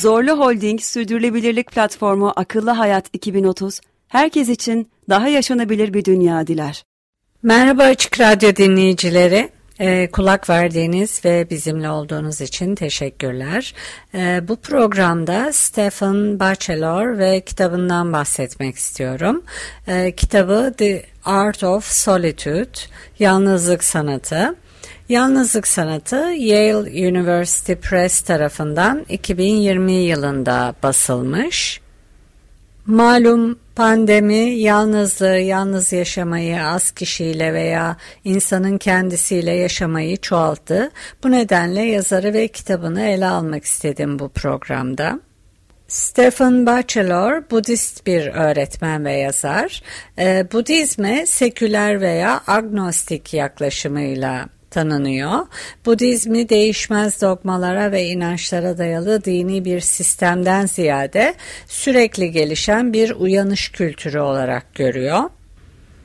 Zorlu 0.00 0.38
Holding 0.38 0.80
Sürdürülebilirlik 0.80 1.72
Platformu 1.72 2.32
Akıllı 2.36 2.70
Hayat 2.70 3.06
2030, 3.12 3.80
herkes 4.08 4.48
için 4.48 4.90
daha 5.08 5.28
yaşanabilir 5.28 5.94
bir 5.94 6.04
dünya 6.04 6.46
diler. 6.46 6.84
Merhaba 7.42 7.82
Açık 7.82 8.20
Radyo 8.20 8.56
dinleyicileri. 8.56 9.50
E, 9.78 10.10
kulak 10.10 10.50
verdiğiniz 10.50 11.24
ve 11.24 11.50
bizimle 11.50 11.90
olduğunuz 11.90 12.40
için 12.40 12.74
teşekkürler. 12.74 13.74
E, 14.14 14.48
bu 14.48 14.56
programda 14.56 15.52
Stephen 15.52 16.40
Batchelor 16.40 17.18
ve 17.18 17.40
kitabından 17.40 18.12
bahsetmek 18.12 18.76
istiyorum. 18.76 19.42
E, 19.86 20.14
kitabı 20.16 20.74
The 20.76 21.06
Art 21.24 21.64
of 21.64 21.84
Solitude, 21.84 22.78
Yalnızlık 23.18 23.84
Sanatı. 23.84 24.54
Yalnızlık 25.10 25.68
Sanatı 25.68 26.16
Yale 26.16 27.08
University 27.08 27.72
Press 27.72 28.20
tarafından 28.20 29.06
2020 29.08 29.92
yılında 29.92 30.74
basılmış. 30.82 31.80
Malum 32.86 33.58
pandemi 33.76 34.50
yalnızlığı, 34.50 35.38
yalnız 35.38 35.92
yaşamayı, 35.92 36.64
az 36.64 36.90
kişiyle 36.90 37.54
veya 37.54 37.96
insanın 38.24 38.78
kendisiyle 38.78 39.50
yaşamayı 39.50 40.16
çoğalttı. 40.16 40.90
Bu 41.24 41.30
nedenle 41.30 41.82
yazarı 41.82 42.32
ve 42.32 42.48
kitabını 42.48 43.02
ele 43.02 43.26
almak 43.26 43.64
istedim 43.64 44.18
bu 44.18 44.28
programda. 44.28 45.20
Stephen 45.88 46.66
Batchelor, 46.66 47.50
Budist 47.50 48.06
bir 48.06 48.26
öğretmen 48.26 49.04
ve 49.04 49.12
yazar. 49.12 49.82
Budizme 50.52 51.26
seküler 51.26 52.00
veya 52.00 52.40
agnostik 52.46 53.34
yaklaşımıyla 53.34 54.48
tanınıyor. 54.70 55.46
Budizmi 55.86 56.48
değişmez 56.48 57.22
dogmalara 57.22 57.92
ve 57.92 58.04
inançlara 58.04 58.78
dayalı 58.78 59.24
dini 59.24 59.64
bir 59.64 59.80
sistemden 59.80 60.66
ziyade 60.66 61.34
sürekli 61.66 62.30
gelişen 62.30 62.92
bir 62.92 63.10
uyanış 63.10 63.68
kültürü 63.68 64.18
olarak 64.18 64.74
görüyor. 64.74 65.22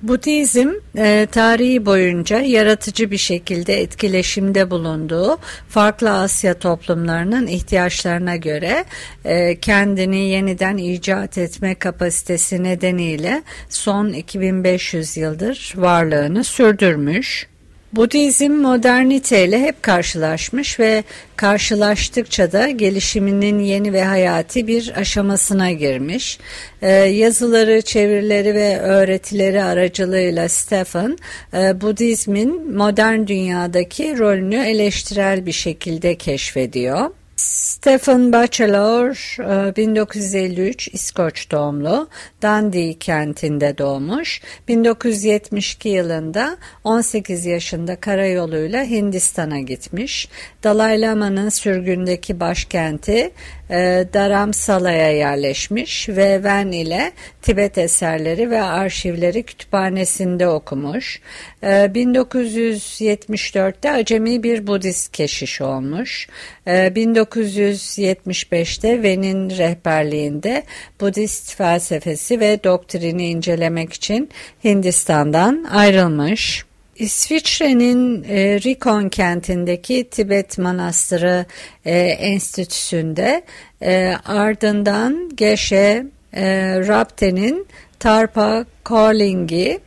Budizm 0.01 0.69
e, 0.97 1.27
tarihi 1.31 1.85
boyunca 1.85 2.39
yaratıcı 2.39 3.11
bir 3.11 3.17
şekilde 3.17 3.81
etkileşimde 3.81 4.71
bulunduğu 4.71 5.37
farklı 5.69 6.11
Asya 6.11 6.53
toplumlarının 6.53 7.47
ihtiyaçlarına 7.47 8.35
göre 8.35 8.85
e, 9.25 9.59
kendini 9.59 10.29
yeniden 10.29 10.77
icat 10.77 11.37
etme 11.37 11.75
kapasitesi 11.75 12.63
nedeniyle 12.63 13.43
son 13.69 14.09
2500 14.09 15.17
yıldır 15.17 15.73
varlığını 15.75 16.43
sürdürmüş. 16.43 17.47
Budizm 17.95 18.51
moderniteyle 18.51 19.59
hep 19.59 19.83
karşılaşmış 19.83 20.79
ve 20.79 21.03
karşılaştıkça 21.35 22.51
da 22.51 22.69
gelişiminin 22.69 23.59
yeni 23.59 23.93
ve 23.93 24.03
hayati 24.03 24.67
bir 24.67 24.93
aşamasına 24.95 25.71
girmiş. 25.71 26.39
Ee, 26.81 26.91
yazıları, 26.91 27.81
çevirileri 27.81 28.55
ve 28.55 28.79
öğretileri 28.79 29.63
aracılığıyla 29.63 30.49
Stephen, 30.49 31.17
e, 31.53 31.81
Budizmin 31.81 32.75
modern 32.77 33.27
dünyadaki 33.27 34.17
rolünü 34.17 34.55
eleştirel 34.55 35.45
bir 35.45 35.51
şekilde 35.51 36.15
keşfediyor. 36.15 37.09
Stephen 37.35 38.33
Batchelor 38.33 39.35
1953 39.75 40.87
e, 40.87 40.91
İskoç 40.91 41.51
doğumlu 41.51 42.07
Dundee 42.43 42.93
kentinde 42.93 43.77
doğmuş. 43.77 44.41
1972 44.67 45.89
yılında 45.89 46.57
18 46.83 47.45
yaşında 47.45 47.95
karayoluyla 47.95 48.83
Hindistan'a 48.83 49.59
gitmiş. 49.59 50.29
Dalai 50.63 51.01
Lama'nın 51.01 51.49
sürgündeki 51.49 52.39
başkenti 52.39 53.31
e, 53.69 54.05
Dharamsala'ya 54.13 55.11
yerleşmiş 55.11 56.09
ve 56.09 56.43
Ven 56.43 56.71
ile 56.71 57.11
Tibet 57.41 57.77
eserleri 57.77 58.51
ve 58.51 58.61
arşivleri 58.61 59.43
kütüphanesinde 59.43 60.47
okumuş. 60.47 61.21
1974'te 61.63 63.87
e, 63.87 63.91
acemi 63.91 64.43
bir 64.43 64.67
Budist 64.67 65.11
keşiş 65.11 65.61
olmuş. 65.61 66.27
1975'te 66.67 68.89
e, 68.89 69.03
Ven'in 69.03 69.49
rehberliğinde 69.49 70.63
Budist 71.01 71.55
felsefesi 71.55 72.39
ve 72.39 72.63
doktrini 72.63 73.29
incelemek 73.29 73.93
için 73.93 74.29
Hindistan'dan 74.63 75.63
ayrılmış. 75.63 76.65
İsviçre'nin 76.95 78.23
e, 78.23 78.61
Rikon 78.61 79.09
kentindeki 79.09 80.09
Tibet 80.09 80.57
Manastırı 80.57 81.45
e, 81.85 81.99
Enstitüsü'nde 81.99 83.43
e, 83.81 84.13
ardından 84.25 85.29
Geshe 85.35 86.05
e, 86.33 86.75
Rapte'nin 86.87 87.67
Tarpa 87.99 88.65
Colling'i 88.85 89.79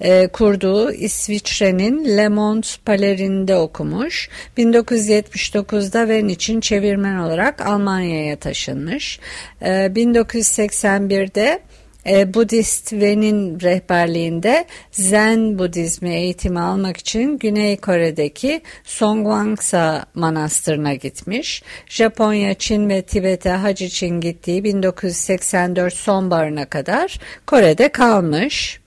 e, 0.00 0.28
kurduğu 0.28 0.92
İsviçre'nin 0.92 2.16
Le 2.16 2.28
Monde 2.28 2.66
Palerin'de 2.84 3.56
okumuş. 3.56 4.28
1979'da 4.58 6.08
Ven 6.08 6.28
için 6.28 6.60
çevirmen 6.60 7.16
olarak 7.16 7.66
Almanya'ya 7.66 8.36
taşınmış. 8.36 9.20
E, 9.60 9.68
1981'de 9.68 11.60
e, 12.06 12.34
Budist 12.34 12.92
Ven'in 12.92 13.60
rehberliğinde 13.60 14.66
Zen 14.90 15.58
Budizmi 15.58 16.14
eğitimi 16.14 16.60
almak 16.60 16.96
için 16.96 17.38
Güney 17.38 17.76
Kore'deki 17.76 18.62
Songwangsa 18.84 20.06
Manastırı'na 20.14 20.94
gitmiş. 20.94 21.62
Japonya, 21.86 22.54
Çin 22.54 22.88
ve 22.88 23.02
Tibet'e 23.02 23.50
hac 23.50 23.82
için 23.82 24.20
gittiği 24.20 24.64
1984 24.64 25.94
sonbaharına 25.94 26.64
kadar 26.64 27.18
Kore'de 27.46 27.88
kalmış. 27.88 28.80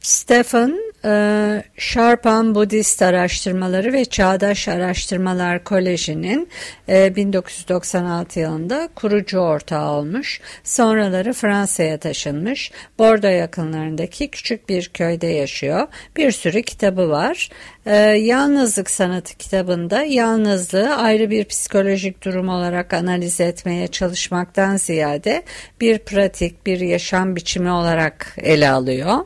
Stephen 0.00 0.91
e, 1.04 1.62
Sharpan 1.76 2.54
Budist 2.54 3.02
Araştırmaları 3.02 3.92
ve 3.92 4.04
Çağdaş 4.04 4.68
Araştırmalar 4.68 5.64
Koleji'nin 5.64 6.48
1996 6.88 8.40
e, 8.40 8.42
yılında 8.42 8.88
kurucu 8.94 9.38
ortağı 9.38 9.90
olmuş. 9.90 10.40
Sonraları 10.64 11.32
Fransa'ya 11.32 11.98
taşınmış. 11.98 12.72
Bordeaux 12.98 13.38
yakınlarındaki 13.38 14.28
küçük 14.28 14.68
bir 14.68 14.88
köyde 14.88 15.26
yaşıyor. 15.26 15.88
Bir 16.16 16.30
sürü 16.30 16.62
kitabı 16.62 17.08
var. 17.10 17.48
E, 17.86 17.96
Yalnızlık 18.12 18.90
Sanatı 18.90 19.36
kitabında 19.36 20.02
yalnızlığı 20.02 20.94
ayrı 20.94 21.30
bir 21.30 21.44
psikolojik 21.44 22.24
durum 22.24 22.48
olarak 22.48 22.92
analiz 22.92 23.40
etmeye 23.40 23.88
çalışmaktan 23.88 24.76
ziyade 24.76 25.42
bir 25.80 25.98
pratik, 25.98 26.66
bir 26.66 26.80
yaşam 26.80 27.36
biçimi 27.36 27.70
olarak 27.70 28.36
ele 28.42 28.70
alıyor. 28.70 29.18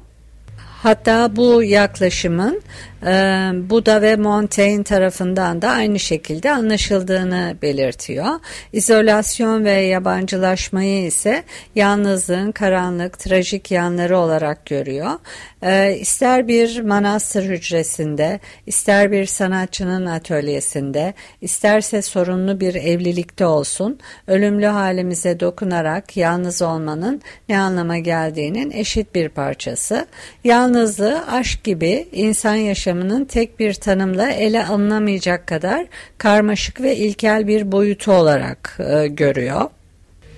Hatta 0.86 1.36
bu 1.36 1.62
yaklaşımın 1.62 2.62
Buda 3.70 4.02
ve 4.02 4.16
Montaigne 4.16 4.84
tarafından 4.84 5.62
da 5.62 5.68
aynı 5.70 5.98
şekilde 5.98 6.50
anlaşıldığını 6.50 7.56
belirtiyor. 7.62 8.26
İzolasyon 8.72 9.64
ve 9.64 9.72
yabancılaşmayı 9.72 11.06
ise 11.06 11.42
yalnızlığın 11.74 12.52
karanlık, 12.52 13.18
trajik 13.18 13.70
yanları 13.70 14.18
olarak 14.18 14.66
görüyor. 14.66 15.10
E, 15.62 15.96
ister 16.00 16.48
bir 16.48 16.80
manastır 16.80 17.44
hücresinde, 17.44 18.40
ister 18.66 19.12
bir 19.12 19.26
sanatçının 19.26 20.06
atölyesinde, 20.06 21.14
isterse 21.40 22.02
sorunlu 22.02 22.60
bir 22.60 22.74
evlilikte 22.74 23.46
olsun, 23.46 23.98
ölümlü 24.26 24.66
halimize 24.66 25.40
dokunarak 25.40 26.16
yalnız 26.16 26.62
olmanın 26.62 27.22
ne 27.48 27.60
anlama 27.60 27.98
geldiğinin 27.98 28.70
eşit 28.70 29.14
bir 29.14 29.28
parçası. 29.28 30.06
Yalnızlığı 30.44 31.26
aşk 31.30 31.64
gibi 31.64 32.08
insan 32.12 32.54
yaşamının 32.86 33.24
tek 33.24 33.58
bir 33.58 33.74
tanımla 33.74 34.30
ele 34.30 34.66
alınamayacak 34.66 35.46
kadar 35.46 35.86
karmaşık 36.18 36.80
ve 36.80 36.96
ilkel 36.96 37.46
bir 37.46 37.72
boyutu 37.72 38.12
olarak 38.12 38.78
e, 38.78 39.06
görüyor. 39.06 39.70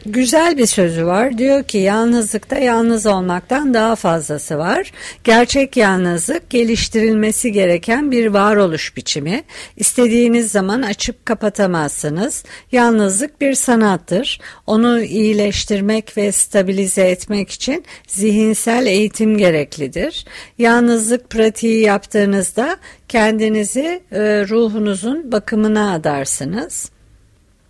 Güzel 0.07 0.59
bir 0.59 0.67
sözü 0.67 1.07
var. 1.07 1.39
Diyor 1.39 1.65
ki 1.65 1.79
yalnızlıkta 1.79 2.57
yalnız 2.59 3.07
olmaktan 3.07 3.75
daha 3.75 3.97
fazlası 3.97 4.59
var. 4.59 4.93
Gerçek 5.25 5.77
yalnızlık 5.77 6.51
geliştirilmesi 6.51 7.53
gereken 7.53 8.11
bir 8.11 8.27
varoluş 8.27 8.97
biçimi. 8.97 9.45
İstediğiniz 9.77 10.51
zaman 10.51 10.83
açıp 10.83 11.27
kapatamazsınız. 11.27 12.45
Yalnızlık 12.73 13.41
bir 13.41 13.55
sanattır. 13.55 14.41
Onu 14.67 15.03
iyileştirmek 15.03 16.17
ve 16.17 16.33
stabilize 16.33 17.03
etmek 17.03 17.51
için 17.51 17.85
zihinsel 18.07 18.87
eğitim 18.87 19.39
gereklidir. 19.39 20.25
Yalnızlık 20.59 21.31
pratiği 21.31 21.81
yaptığınızda 21.81 22.77
kendinizi 23.09 24.03
e, 24.13 24.21
ruhunuzun 24.49 25.33
bakımına 25.33 25.93
adarsınız. 25.93 26.91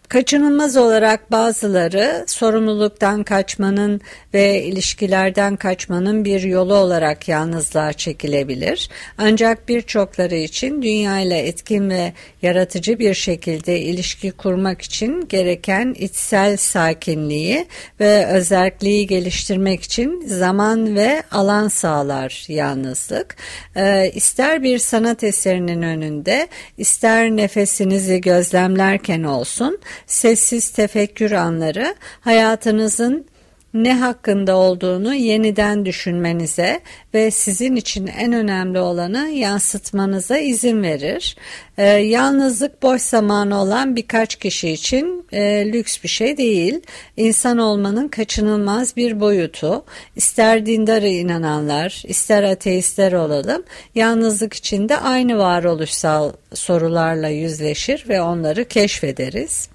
Kaçınılmaz 0.08 0.76
olarak 0.76 1.32
bazıları 1.32 2.24
sorumluluktan 2.26 3.22
kaçmanın 3.22 4.00
ve 4.34 4.62
ilişkilerden 4.62 5.56
kaçmanın 5.56 6.24
bir 6.24 6.42
yolu 6.42 6.74
olarak 6.74 7.28
yalnızlığa 7.28 7.92
çekilebilir. 7.92 8.90
Ancak 9.18 9.68
birçokları 9.68 10.34
için 10.34 10.82
dünya 10.82 11.20
ile 11.20 11.38
etkin 11.38 11.90
ve 11.90 12.12
yaratıcı 12.42 12.98
bir 12.98 13.14
şekilde 13.14 13.80
ilişki 13.80 14.30
kurmak 14.30 14.82
için 14.82 15.28
gereken 15.28 15.94
içsel 15.98 16.56
sakinliği 16.56 17.66
ve 18.00 18.26
özelliği 18.26 19.06
geliştirmek 19.06 19.82
için 19.82 20.26
zaman 20.26 20.96
ve 20.96 21.22
alan 21.30 21.68
sağlar 21.68 22.44
yalnızlık. 22.48 23.36
Ee, 23.76 24.10
ister 24.14 24.62
bir 24.62 24.78
sanat 24.78 25.24
eserinin 25.24 25.82
önünde, 25.82 26.48
ister 26.78 27.30
nefesinizi 27.30 28.20
gözlemlerken 28.20 29.22
olsun, 29.22 29.78
sessiz 30.06 30.70
tefekkür 30.70 31.32
anları 31.32 31.94
hayatınızın 32.20 33.26
ne 33.74 33.94
hakkında 33.94 34.56
olduğunu 34.56 35.14
yeniden 35.14 35.86
düşünmenize 35.86 36.80
ve 37.14 37.30
sizin 37.30 37.76
için 37.76 38.06
en 38.06 38.32
önemli 38.32 38.78
olanı 38.78 39.28
yansıtmanıza 39.28 40.38
izin 40.38 40.82
verir. 40.82 41.36
Ee, 41.78 41.84
yalnızlık 41.84 42.82
boş 42.82 43.02
zamanı 43.02 43.60
olan 43.60 43.96
birkaç 43.96 44.36
kişi 44.36 44.70
için 44.70 45.26
e, 45.32 45.72
lüks 45.72 46.02
bir 46.02 46.08
şey 46.08 46.36
değil. 46.36 46.80
İnsan 47.16 47.58
olmanın 47.58 48.08
kaçınılmaz 48.08 48.96
bir 48.96 49.20
boyutu. 49.20 49.84
İster 50.16 50.66
dindara 50.66 51.06
inananlar, 51.06 52.02
ister 52.06 52.42
ateistler 52.42 53.12
olalım, 53.12 53.62
yalnızlık 53.94 54.54
içinde 54.54 54.96
aynı 54.96 55.38
varoluşsal 55.38 56.32
sorularla 56.54 57.28
yüzleşir 57.28 58.04
ve 58.08 58.20
onları 58.22 58.64
keşfederiz. 58.64 59.68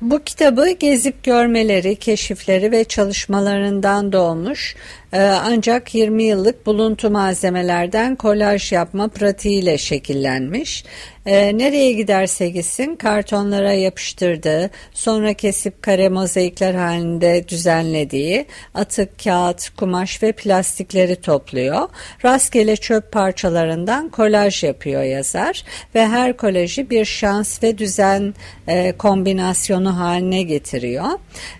Bu 0.00 0.24
kitabı 0.24 0.70
gezip 0.70 1.24
görmeleri, 1.24 1.96
keşifleri 1.96 2.72
ve 2.72 2.84
çalışmalarından 2.84 4.12
doğmuş 4.12 4.76
ancak 5.18 5.94
20 5.94 6.22
yıllık 6.22 6.66
buluntu 6.66 7.10
malzemelerden 7.10 8.16
kolaj 8.16 8.72
yapma 8.72 9.08
pratiğiyle 9.08 9.78
şekillenmiş. 9.78 10.84
Ee, 11.26 11.58
nereye 11.58 11.92
giderse 11.92 12.48
gitsin 12.48 12.96
kartonlara 12.96 13.72
yapıştırdığı, 13.72 14.70
sonra 14.92 15.34
kesip 15.34 15.82
kare 15.82 16.08
mozaikler 16.08 16.74
halinde 16.74 17.48
düzenlediği 17.48 18.46
atık, 18.74 19.24
kağıt, 19.24 19.70
kumaş 19.76 20.22
ve 20.22 20.32
plastikleri 20.32 21.16
topluyor. 21.16 21.88
Rastgele 22.24 22.76
çöp 22.76 23.12
parçalarından 23.12 24.08
kolaj 24.08 24.64
yapıyor 24.64 25.02
yazar 25.02 25.64
ve 25.94 26.06
her 26.06 26.36
kolajı 26.36 26.90
bir 26.90 27.04
şans 27.04 27.62
ve 27.62 27.78
düzen 27.78 28.34
e, 28.68 28.92
kombinasyonu 28.92 29.98
haline 29.98 30.42
getiriyor. 30.42 31.10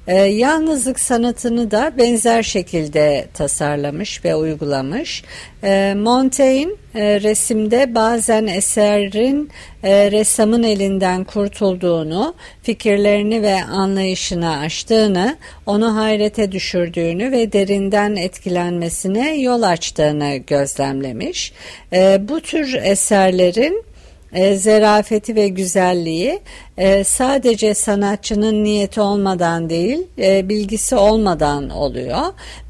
E, 0.07 0.15
yalnızlık 0.17 1.01
sanatını 1.01 1.71
da 1.71 1.93
benzer 1.99 2.43
şekilde 2.43 3.27
tasarlamış 3.41 4.25
ve 4.25 4.35
uygulamış. 4.35 5.25
E, 5.65 5.95
Montaigne 5.97 6.73
e, 6.95 7.21
resimde 7.21 7.95
bazen 7.95 8.47
eserin 8.47 9.51
e, 9.83 10.11
ressamın 10.11 10.63
elinden 10.63 11.25
kurtulduğunu, 11.25 12.35
fikirlerini 12.63 13.43
ve 13.43 13.65
anlayışını 13.65 14.59
aştığını, 14.59 15.37
onu 15.67 15.97
hayrete 15.97 16.53
düşürdüğünü 16.53 17.33
ve 17.33 17.53
derinden 17.53 18.17
etkilenmesine 18.17 19.41
yol 19.41 19.63
açtığını 19.63 20.37
gözlemlemiş. 20.37 21.53
E, 21.93 22.29
bu 22.29 22.41
tür 22.41 22.75
eserlerin 22.75 23.85
e, 24.33 24.57
zerafeti 24.57 25.37
ve 25.37 25.49
güzelliği 25.49 26.41
e, 26.79 27.05
sadece 27.05 27.75
sanatçının 27.75 28.65
niyeti 28.65 29.01
olmadan 29.01 29.71
değil, 29.71 30.07
e, 30.19 30.49
bilgisi 30.49 30.97
olmadan 30.97 31.71
oluyor. 31.71 32.23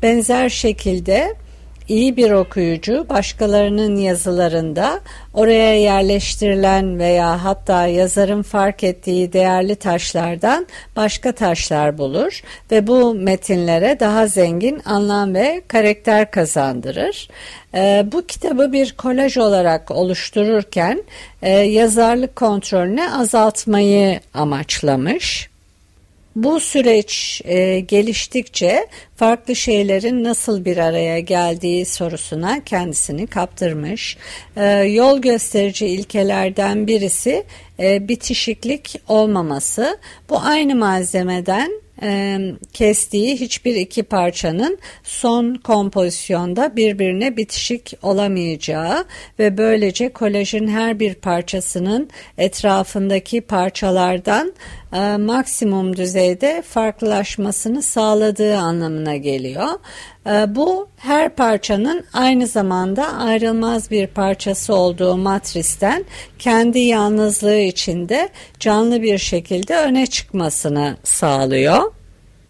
Benzer 0.03 0.49
şekilde 0.49 1.35
iyi 1.91 2.17
bir 2.17 2.31
okuyucu 2.31 3.07
başkalarının 3.09 3.97
yazılarında 3.97 5.01
oraya 5.35 5.81
yerleştirilen 5.81 6.99
veya 6.99 7.45
hatta 7.45 7.87
yazarın 7.87 8.43
fark 8.43 8.85
ettiği 8.85 9.33
değerli 9.33 9.77
taşlardan 9.77 10.67
başka 10.97 11.33
taşlar 11.33 11.99
bulur 11.99 12.43
ve 12.71 12.87
bu 12.87 13.15
metinlere 13.15 14.01
daha 14.01 14.27
zengin 14.27 14.83
anlam 14.85 15.35
ve 15.35 15.63
karakter 15.69 16.31
kazandırır. 16.31 17.29
E, 17.75 18.05
bu 18.13 18.27
kitabı 18.27 18.73
bir 18.73 18.93
kolaj 18.93 19.37
olarak 19.37 19.91
oluştururken 19.91 21.03
e, 21.43 21.51
yazarlık 21.51 22.37
kontrolünü 22.37 23.11
azaltmayı 23.11 24.21
amaçlamış. 24.35 25.50
Bu 26.43 26.61
süreç 26.61 27.43
e, 27.45 27.81
geliştikçe 27.81 28.87
farklı 29.17 29.57
şeylerin 29.57 30.25
nasıl 30.25 30.65
bir 30.65 30.77
araya 30.77 31.21
geldiği 31.21 31.87
sorusuna 31.87 32.65
kendisini 32.65 33.27
kaptırmış. 33.27 34.17
E, 34.57 34.67
yol 34.73 35.19
gösterici 35.19 35.87
ilkelerden 35.87 36.87
birisi 36.87 37.45
e, 37.81 38.09
bitişiklik 38.09 39.01
olmaması. 39.09 39.99
Bu 40.31 40.41
aynı 40.41 40.75
malzemeden 40.75 41.73
e, 42.03 42.39
kestiği 42.73 43.37
hiçbir 43.41 43.75
iki 43.75 44.03
parçanın 44.03 44.79
son 45.03 45.55
kompozisyonda 45.55 46.77
birbirine 46.77 47.37
bitişik 47.37 47.95
olamayacağı 48.03 49.05
ve 49.39 49.59
böylece 49.59 50.13
kolajın 50.13 50.69
her 50.69 51.01
bir 51.01 51.15
parçasının 51.15 52.11
etrafındaki 52.39 53.41
parçalardan 53.41 54.53
e, 54.93 55.17
maksimum 55.17 55.97
düzeyde 55.97 56.63
farklılaşmasını 56.63 57.83
sağladığı 57.83 58.57
anlamına 58.57 59.17
geliyor. 59.17 59.69
E, 60.27 60.55
bu 60.55 60.89
her 60.97 61.29
parçanın 61.35 62.05
aynı 62.13 62.47
zamanda 62.47 63.13
ayrılmaz 63.13 63.91
bir 63.91 64.07
parçası 64.07 64.75
olduğu 64.75 65.17
matristen 65.17 66.05
kendi 66.39 66.79
yalnızlığı 66.79 67.59
içinde 67.59 68.29
canlı 68.61 69.03
bir 69.03 69.19
şekilde 69.19 69.77
öne 69.77 70.07
çıkmasını 70.07 70.97
sağlıyor. 71.05 71.93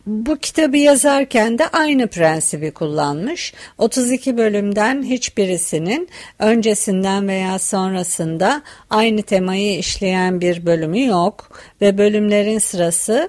Bu 0.06 0.36
kitabı 0.36 0.76
yazarken 0.76 1.58
de 1.58 1.68
aynı 1.68 2.06
prensibi 2.06 2.70
kullanmış. 2.70 3.54
32 3.78 4.36
bölümden 4.36 5.02
hiçbirisinin 5.02 6.08
öncesinden 6.38 7.28
veya 7.28 7.58
sonrasında 7.58 8.62
aynı 8.90 9.22
temayı 9.22 9.78
işleyen 9.78 10.40
bir 10.40 10.66
bölümü 10.66 11.06
yok 11.06 11.60
ve 11.80 11.98
bölümlerin 11.98 12.58
sırası 12.58 13.28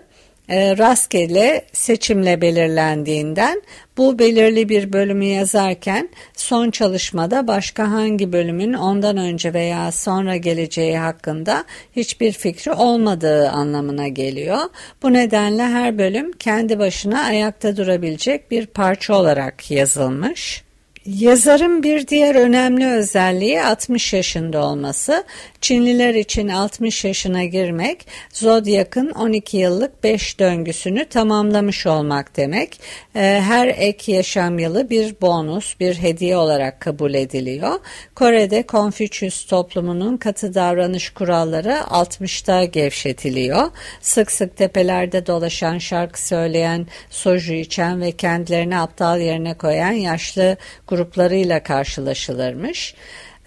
e, 0.51 0.77
rastgele 0.77 1.65
seçimle 1.73 2.41
belirlendiğinden 2.41 3.61
bu 3.97 4.19
belirli 4.19 4.69
bir 4.69 4.93
bölümü 4.93 5.25
yazarken 5.25 6.09
son 6.33 6.71
çalışmada 6.71 7.47
başka 7.47 7.91
hangi 7.91 8.33
bölümün 8.33 8.73
ondan 8.73 9.17
önce 9.17 9.53
veya 9.53 9.91
sonra 9.91 10.35
geleceği 10.35 10.97
hakkında 10.97 11.65
hiçbir 11.95 12.31
fikri 12.31 12.71
olmadığı 12.71 13.49
anlamına 13.49 14.07
geliyor. 14.07 14.59
Bu 15.03 15.13
nedenle 15.13 15.63
her 15.63 15.97
bölüm 15.97 16.31
kendi 16.31 16.79
başına 16.79 17.23
ayakta 17.23 17.77
durabilecek 17.77 18.51
bir 18.51 18.65
parça 18.65 19.15
olarak 19.15 19.71
yazılmış. 19.71 20.63
Yazarın 21.05 21.83
bir 21.83 22.07
diğer 22.07 22.35
önemli 22.35 22.87
özelliği 22.87 23.63
60 23.63 24.13
yaşında 24.13 24.65
olması. 24.65 25.23
Çinliler 25.61 26.15
için 26.15 26.47
60 26.47 27.05
yaşına 27.05 27.43
girmek 27.43 28.07
Zodyak'ın 28.33 29.09
12 29.09 29.57
yıllık 29.57 30.03
5 30.03 30.39
döngüsünü 30.39 31.05
tamamlamış 31.05 31.87
olmak 31.87 32.37
demek. 32.37 32.79
Ee, 33.15 33.19
her 33.43 33.67
ek 33.67 34.11
yaşam 34.11 34.59
yılı 34.59 34.89
bir 34.89 35.15
bonus, 35.21 35.79
bir 35.79 35.95
hediye 35.95 36.37
olarak 36.37 36.79
kabul 36.79 37.13
ediliyor. 37.13 37.79
Kore'de 38.15 38.63
Konfüçyüs 38.63 39.45
toplumunun 39.45 40.17
katı 40.17 40.53
davranış 40.53 41.09
kuralları 41.09 41.73
60'ta 41.73 42.63
gevşetiliyor. 42.63 43.71
Sık 44.01 44.31
sık 44.31 44.57
tepelerde 44.57 45.25
dolaşan 45.25 45.77
şarkı 45.77 46.27
söyleyen, 46.27 46.87
soju 47.09 47.53
içen 47.53 48.01
ve 48.01 48.11
kendilerini 48.11 48.79
aptal 48.79 49.21
yerine 49.21 49.53
koyan 49.53 49.91
yaşlı 49.91 50.57
gruplarıyla 50.87 51.63
karşılaşılırmış. 51.63 52.95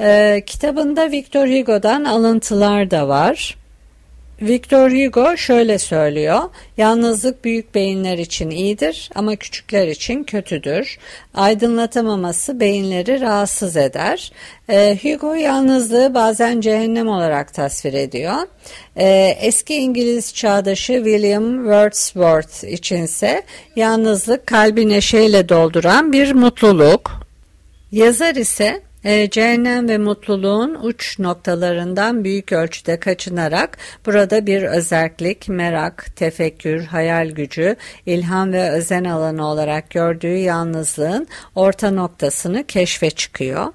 Ee, 0.00 0.42
kitabında 0.46 1.10
Victor 1.10 1.46
Hugo'dan 1.46 2.04
alıntılar 2.04 2.90
da 2.90 3.08
var. 3.08 3.56
Victor 4.42 4.90
Hugo 4.90 5.36
şöyle 5.36 5.78
söylüyor. 5.78 6.40
Yalnızlık 6.76 7.44
büyük 7.44 7.74
beyinler 7.74 8.18
için 8.18 8.50
iyidir 8.50 9.10
ama 9.14 9.36
küçükler 9.36 9.88
için 9.88 10.24
kötüdür. 10.24 10.98
Aydınlatamaması 11.34 12.60
beyinleri 12.60 13.20
rahatsız 13.20 13.76
eder. 13.76 14.32
Ee, 14.68 14.98
Hugo 15.02 15.34
yalnızlığı 15.34 16.14
bazen 16.14 16.60
cehennem 16.60 17.08
olarak 17.08 17.54
tasvir 17.54 17.92
ediyor. 17.92 18.36
Ee, 18.96 19.36
eski 19.40 19.74
İngiliz 19.74 20.34
çağdaşı 20.34 20.92
William 20.92 21.56
Wordsworth 21.56 22.64
içinse 22.64 23.42
yalnızlık 23.76 24.46
kalbi 24.46 24.88
neşeyle 24.88 25.48
dolduran 25.48 26.12
bir 26.12 26.32
mutluluk. 26.32 27.10
Yazar 27.92 28.34
ise 28.34 28.82
e, 29.04 29.30
cehennem 29.30 29.88
ve 29.88 29.98
mutluluğun 29.98 30.74
uç 30.82 31.18
noktalarından 31.18 32.24
büyük 32.24 32.52
ölçüde 32.52 33.00
kaçınarak 33.00 33.78
burada 34.06 34.46
bir 34.46 34.62
özellik, 34.62 35.48
merak, 35.48 36.16
tefekkür, 36.16 36.84
hayal 36.84 37.30
gücü, 37.30 37.76
ilham 38.06 38.52
ve 38.52 38.70
özen 38.70 39.04
alanı 39.04 39.46
olarak 39.46 39.90
gördüğü 39.90 40.36
yalnızlığın 40.36 41.26
orta 41.54 41.90
noktasını 41.90 42.66
keşfe 42.66 43.10
çıkıyor. 43.10 43.72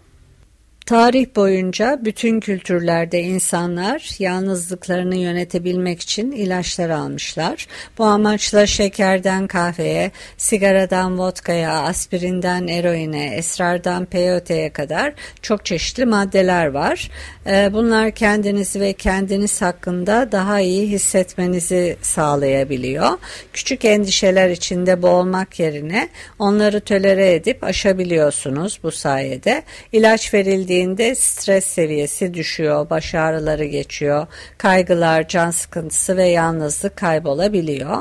Tarih 0.90 1.36
boyunca 1.36 2.00
bütün 2.06 2.40
kültürlerde 2.40 3.22
insanlar 3.22 4.10
yalnızlıklarını 4.20 5.16
yönetebilmek 5.16 6.02
için 6.02 6.32
ilaçlar 6.32 6.90
almışlar. 6.90 7.68
Bu 7.98 8.04
amaçla 8.06 8.68
şekerden 8.68 9.48
kahveye, 9.48 10.12
sigaradan 10.38 11.20
vodkaya, 11.20 11.72
aspirinden 11.72 12.68
eroine, 12.68 13.36
esrardan 13.36 14.06
peyote'ye 14.06 14.70
kadar 14.70 15.14
çok 15.42 15.66
çeşitli 15.66 16.06
maddeler 16.06 16.66
var. 16.68 17.10
Ee, 17.48 17.70
bunlar 17.74 18.12
kendinizi 18.12 18.80
ve 18.80 18.94
kendiniz 18.94 19.62
hakkında 19.62 20.32
daha 20.32 20.60
iyi 20.60 20.88
hissetmenizi 20.88 21.98
sağlayabiliyor. 22.02 23.10
Küçük 23.54 23.86
endişeler 23.86 24.50
içinde 24.50 25.02
boğulmak 25.02 25.60
yerine 25.60 26.10
onları 26.40 26.80
tölere 26.82 27.34
edip 27.34 27.64
aşabiliyorsunuz 27.64 28.80
bu 28.84 28.92
sayede. 28.92 29.64
İlaç 29.92 30.34
verildiği 30.34 30.79
verildiğinde 30.80 31.16
stres 31.16 31.66
seviyesi 31.66 32.34
düşüyor, 32.34 32.90
baş 32.90 33.16
ağrıları 33.16 33.66
geçiyor, 33.66 34.28
kaygılar, 34.58 35.28
can 35.28 35.52
sıkıntısı 35.52 36.18
ve 36.18 36.28
yalnızlık 36.28 36.96
kaybolabiliyor. 36.96 37.98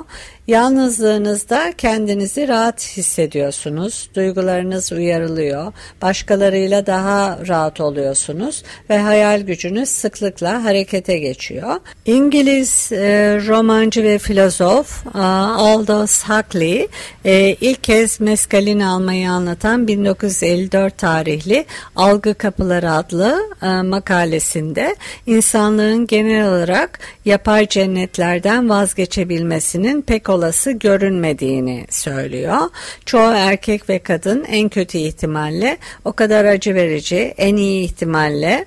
Yalnızlığınızda 0.49 1.73
kendinizi 1.79 2.49
rahat 2.49 2.97
hissediyorsunuz, 2.97 4.11
duygularınız 4.15 4.93
uyarılıyor, 4.93 5.73
başkalarıyla 6.03 6.87
daha 6.87 7.39
rahat 7.49 7.81
oluyorsunuz 7.81 8.63
ve 8.91 8.99
hayal 8.99 9.41
gücünüz 9.41 9.89
sıklıkla 9.89 10.65
harekete 10.65 11.19
geçiyor. 11.19 11.81
İngiliz 12.07 12.93
e, 12.93 12.99
romancı 13.47 14.03
ve 14.03 14.19
filozof 14.19 15.07
e, 15.07 15.19
Aldous 15.19 16.25
Huxley 16.25 16.89
e, 17.25 17.57
ilk 17.61 17.85
kez 17.85 18.21
meskalin 18.21 18.81
almayı 18.81 19.31
anlatan 19.31 19.89
1954 19.89 20.99
tarihli 20.99 21.65
Algı 21.97 22.35
Kapıları 22.35 22.93
adlı 22.93 23.39
e, 23.63 23.67
makalesinde 23.67 24.97
insanlığın 25.27 26.07
genel 26.07 26.49
olarak 26.49 26.99
yapay 27.25 27.69
cennetlerden 27.69 28.69
vazgeçebilmesinin 28.69 30.03
pek 30.03 30.29
olası 30.39 30.73
görünmediğini 30.73 31.87
söylüyor. 31.91 32.59
Çoğu 33.07 33.33
erkek 33.33 33.89
ve 33.89 33.99
kadın 33.99 34.45
en 34.45 34.69
kötü 34.69 34.99
ihtimalle 34.99 35.79
o 36.05 36.13
kadar 36.13 36.45
acı 36.45 36.75
verici, 36.75 37.35
en 37.39 37.57
iyi 37.57 37.85
ihtimalle 37.85 38.67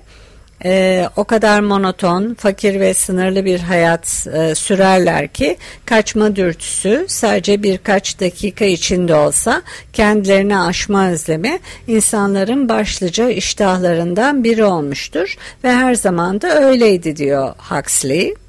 e, 0.64 1.08
o 1.16 1.24
kadar 1.24 1.60
monoton, 1.60 2.34
fakir 2.34 2.80
ve 2.80 2.94
sınırlı 2.94 3.44
bir 3.44 3.60
hayat 3.60 4.26
e, 4.32 4.54
sürerler 4.54 5.28
ki 5.28 5.56
kaçma 5.86 6.36
dürtüsü 6.36 7.04
sadece 7.08 7.62
birkaç 7.62 8.20
dakika 8.20 8.64
içinde 8.64 9.14
olsa 9.14 9.62
kendilerini 9.92 10.58
aşma 10.58 11.08
özlemi 11.08 11.58
insanların 11.86 12.68
başlıca 12.68 13.30
iştahlarından 13.30 14.44
biri 14.44 14.64
olmuştur 14.64 15.36
ve 15.64 15.72
her 15.72 15.94
zaman 15.94 16.40
da 16.40 16.64
öyleydi 16.64 17.16
diyor 17.16 17.54
Huxley. 17.58 18.41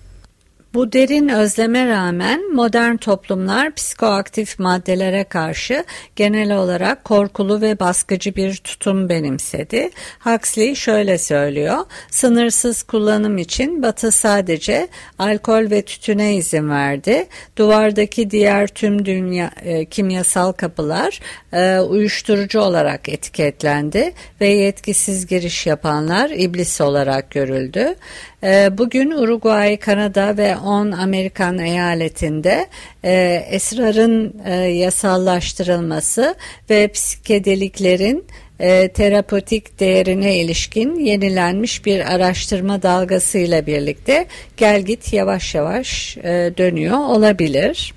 Bu 0.73 0.93
derin 0.93 1.29
özleme 1.29 1.87
rağmen 1.87 2.53
modern 2.53 2.95
toplumlar 2.95 3.75
psikoaktif 3.75 4.59
maddelere 4.59 5.23
karşı 5.23 5.85
genel 6.15 6.57
olarak 6.57 7.03
korkulu 7.03 7.61
ve 7.61 7.79
baskıcı 7.79 8.35
bir 8.35 8.55
tutum 8.55 9.09
benimsedi. 9.09 9.89
Huxley 10.19 10.75
şöyle 10.75 11.17
söylüyor, 11.17 11.77
sınırsız 12.09 12.83
kullanım 12.83 13.37
için 13.37 13.83
Batı 13.83 14.11
sadece 14.11 14.87
alkol 15.19 15.71
ve 15.71 15.81
tütüne 15.81 16.35
izin 16.35 16.69
verdi. 16.69 17.27
Duvardaki 17.57 18.29
diğer 18.29 18.67
tüm 18.67 19.05
dünya 19.05 19.51
e, 19.61 19.85
kimyasal 19.85 20.51
kapılar 20.51 21.19
e, 21.53 21.79
uyuşturucu 21.79 22.59
olarak 22.59 23.09
etiketlendi 23.09 24.13
ve 24.41 24.47
yetkisiz 24.47 25.27
giriş 25.27 25.65
yapanlar 25.65 26.29
iblis 26.29 26.81
olarak 26.81 27.31
görüldü. 27.31 27.95
E, 28.43 28.77
bugün 28.77 29.11
Uruguay, 29.11 29.77
Kanada 29.77 30.37
ve 30.37 30.57
10 30.57 30.91
Amerikan 30.91 31.57
eyaletinde 31.57 32.67
e, 33.03 33.43
esrarın 33.49 34.35
e, 34.45 34.55
yasallaştırılması 34.55 36.35
ve 36.69 36.87
psikedeliklerin 36.87 38.25
e, 38.59 38.87
terapötik 38.87 39.79
değerine 39.79 40.37
ilişkin 40.37 40.95
yenilenmiş 40.95 41.85
bir 41.85 42.13
araştırma 42.13 42.81
dalgasıyla 42.81 43.65
birlikte 43.65 44.25
gel 44.57 44.81
git 44.81 45.13
yavaş 45.13 45.55
yavaş 45.55 46.17
e, 46.17 46.53
dönüyor 46.57 46.97
olabilir. 46.97 47.93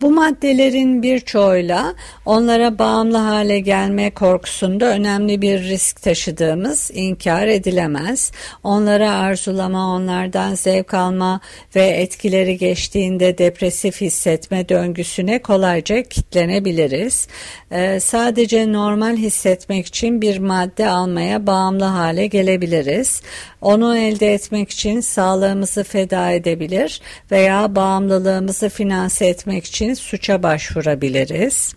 Bu 0.00 0.10
maddelerin 0.10 1.02
birçoğuyla 1.02 1.94
onlara 2.26 2.78
bağımlı 2.78 3.16
hale 3.16 3.60
gelme 3.60 4.10
korkusunda 4.10 4.84
önemli 4.84 5.42
bir 5.42 5.62
risk 5.62 6.02
taşıdığımız 6.02 6.90
inkar 6.94 7.46
edilemez. 7.46 8.32
Onlara 8.64 9.12
arzulama, 9.12 9.94
onlardan 9.94 10.54
zevk 10.54 10.94
alma 10.94 11.40
ve 11.76 11.86
etkileri 11.86 12.58
geçtiğinde 12.58 13.38
depresif 13.38 14.00
hissetme 14.00 14.68
döngüsüne 14.68 15.42
kolayca 15.42 16.02
kitlenebiliriz. 16.02 17.28
Ee, 17.72 18.00
sadece 18.00 18.72
normal 18.72 19.16
hissetmek 19.16 19.86
için 19.86 20.20
bir 20.20 20.38
madde 20.38 20.88
almaya 20.88 21.46
bağımlı 21.46 21.84
hale 21.84 22.26
gelebiliriz. 22.26 23.22
Onu 23.60 23.96
elde 23.96 24.34
etmek 24.34 24.70
için 24.70 25.00
sağlığımızı 25.00 25.84
feda 25.84 26.30
edebilir 26.30 27.00
veya 27.30 27.74
bağımlılığımızı 27.76 28.68
finanse 28.68 29.26
etmek 29.26 29.64
için 29.64 29.87
suça 29.94 30.42
başvurabiliriz. 30.42 31.74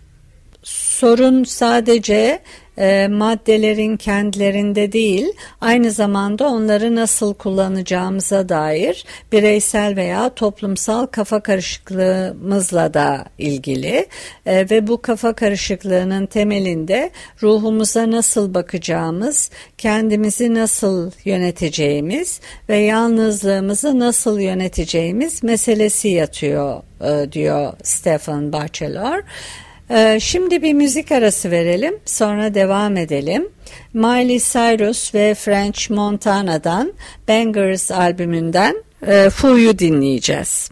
Sorun 0.62 1.44
sadece 1.44 2.42
e, 2.78 3.08
maddelerin 3.08 3.96
kendilerinde 3.96 4.92
değil, 4.92 5.32
aynı 5.60 5.90
zamanda 5.90 6.48
onları 6.48 6.94
nasıl 6.94 7.34
kullanacağımıza 7.34 8.48
dair 8.48 9.04
bireysel 9.32 9.96
veya 9.96 10.34
toplumsal 10.34 11.06
kafa 11.06 11.40
karışıklığımızla 11.40 12.94
da 12.94 13.24
ilgili 13.38 14.06
e, 14.46 14.70
ve 14.70 14.86
bu 14.86 15.02
kafa 15.02 15.32
karışıklığının 15.32 16.26
temelinde 16.26 17.10
ruhumuza 17.42 18.10
nasıl 18.10 18.54
bakacağımız, 18.54 19.50
kendimizi 19.78 20.54
nasıl 20.54 21.10
yöneteceğimiz 21.24 22.40
ve 22.68 22.76
yalnızlığımızı 22.76 23.98
nasıl 23.98 24.40
yöneteceğimiz 24.40 25.42
meselesi 25.42 26.08
yatıyor 26.08 26.82
e, 27.00 27.32
diyor 27.32 27.72
Stephen 27.82 28.52
Batchelor. 28.52 29.22
Ee, 29.94 30.20
şimdi 30.20 30.62
bir 30.62 30.74
müzik 30.74 31.12
arası 31.12 31.50
verelim 31.50 31.94
sonra 32.04 32.54
devam 32.54 32.96
edelim. 32.96 33.48
Miley 33.94 34.38
Cyrus 34.38 35.14
ve 35.14 35.34
French 35.34 35.90
Montana'dan 35.90 36.92
Bangers 37.28 37.90
albümünden 37.90 38.76
e, 39.06 39.30
Fu'yu 39.30 39.78
dinleyeceğiz. 39.78 40.70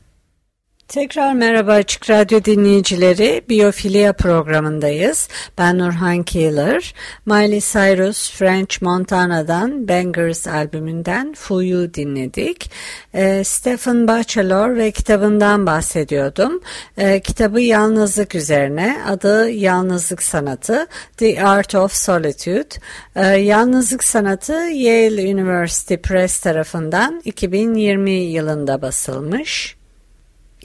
Tekrar 0.91 1.35
merhaba 1.35 1.73
Açık 1.73 2.11
Radyo 2.11 2.45
dinleyicileri. 2.45 3.43
Biyofilia 3.49 4.13
programındayız. 4.13 5.29
Ben 5.59 5.79
Nurhan 5.79 6.23
Keeler. 6.23 6.95
Miley 7.27 7.61
Cyrus 7.61 8.31
French 8.31 8.83
Montana'dan 8.83 9.89
Bangers 9.89 10.47
albümünden 10.47 11.35
Fuyu 11.35 11.95
dinledik. 11.95 12.71
E, 13.15 13.45
Stephen 13.45 14.09
Batchelor 14.09 14.77
ve 14.77 14.91
kitabından 14.91 15.67
bahsediyordum. 15.67 16.61
E, 16.97 17.21
kitabı 17.21 17.61
yalnızlık 17.61 18.35
üzerine. 18.35 19.05
Adı 19.09 19.51
Yalnızlık 19.51 20.23
Sanatı. 20.23 20.87
The 21.17 21.45
Art 21.45 21.75
of 21.75 21.93
Solitude. 21.93 22.69
E, 23.17 23.27
yalnızlık 23.27 24.05
Sanatı 24.05 24.53
Yale 24.53 25.35
University 25.35 25.95
Press 25.95 26.41
tarafından 26.41 27.21
2020 27.25 28.11
yılında 28.11 28.83
basılmış. 28.83 29.80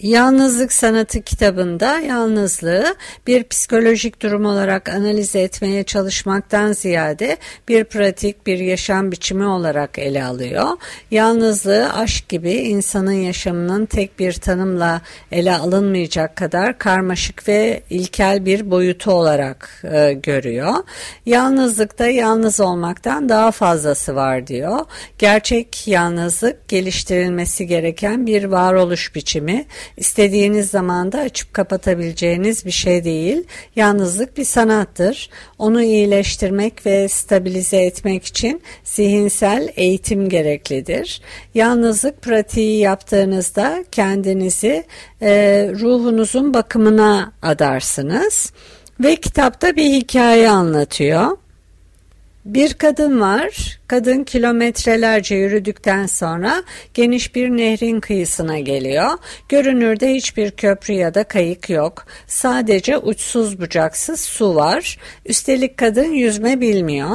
Yalnızlık 0.02 0.74
Sanatı 0.74 1.22
kitabında 1.22 2.00
yalnızlığı 2.00 2.96
bir 3.28 3.44
psikolojik 3.44 4.22
durum 4.22 4.46
olarak 4.46 4.90
analiz 4.90 5.36
etmeye 5.36 5.84
çalışmaktan 5.84 6.74
ziyade 6.74 7.38
bir 7.68 7.84
pratik, 7.84 8.48
bir 8.48 8.60
yaşam 8.60 9.12
biçimi 9.12 9.46
olarak 9.46 10.00
ele 10.00 10.24
alıyor. 10.24 10.68
Yalnızlığı 11.12 11.94
aşk 11.94 12.30
gibi 12.30 12.52
insanın 12.52 13.12
yaşamının 13.12 13.86
tek 13.86 14.20
bir 14.20 14.34
tanımla 14.34 15.02
ele 15.32 15.56
alınmayacak 15.56 16.36
kadar 16.36 16.78
karmaşık 16.78 17.48
ve 17.48 17.82
ilkel 17.90 18.46
bir 18.46 18.72
boyutu 18.72 19.12
olarak 19.12 19.84
e, 19.92 20.14
görüyor. 20.14 20.74
Yalnızlıkta 21.26 22.08
yalnız 22.08 22.60
olmaktan 22.60 23.30
daha 23.30 23.52
fazlası 23.52 24.16
var 24.16 24.48
diyor. 24.48 24.80
Gerçek 25.20 25.88
yalnızlık 25.88 26.68
geliştirilmesi 26.68 27.68
gereken 27.68 28.28
bir 28.28 28.44
varoluş 28.44 29.16
biçimi 29.16 29.66
İstediğiniz 29.98 30.70
zamanda 30.70 31.20
açıp 31.20 31.54
kapatabileceğiniz 31.54 32.66
bir 32.66 32.72
şey 32.72 33.04
değil. 33.04 33.44
Yalnızlık 33.76 34.38
bir 34.38 34.46
sanattır. 34.46 35.30
Onu 35.60 35.82
iyileştirmek 35.82 36.86
ve 36.86 37.08
stabilize 37.08 37.78
etmek 37.78 38.26
için 38.26 38.62
zihinsel 38.84 39.70
eğitim 39.76 40.30
gereklidir. 40.30 41.22
Yalnızlık 41.54 42.22
pratiği 42.22 42.80
yaptığınızda 42.80 43.86
kendinizi 43.92 44.84
e, 45.22 45.32
ruhunuzun 45.80 46.54
bakımına 46.54 47.34
adarsınız. 47.42 48.52
Ve 49.00 49.16
kitapta 49.16 49.76
bir 49.76 49.94
hikaye 49.94 50.50
anlatıyor. 50.50 51.38
Bir 52.46 52.74
kadın 52.74 53.22
var. 53.22 53.80
Kadın 53.88 54.24
kilometrelerce 54.24 55.36
yürüdükten 55.36 56.06
sonra 56.06 56.64
geniş 56.94 57.36
bir 57.36 57.50
nehrin 57.50 58.00
kıyısına 58.00 58.60
geliyor. 58.60 59.10
Görünürde 59.50 60.14
hiçbir 60.14 60.52
köprü 60.52 60.94
ya 60.94 61.14
da 61.14 61.24
kayık 61.24 61.70
yok. 61.70 62.06
Sadece 62.28 62.98
uçsuz 62.98 63.62
bucaksız 63.62 64.20
su 64.20 64.56
var. 64.56 64.98
Üstelik 65.26 65.78
kadın 65.78 66.12
yüzme 66.12 66.62
bilmiyor. 66.62 67.10